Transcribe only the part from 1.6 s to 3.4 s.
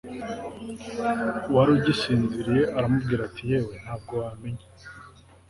ugisinziriye aramubwira